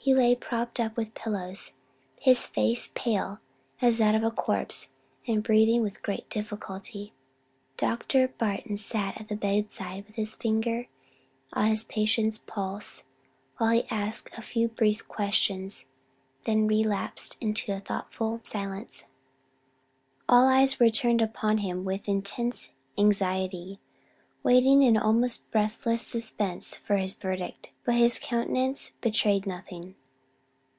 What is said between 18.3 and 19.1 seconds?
silence.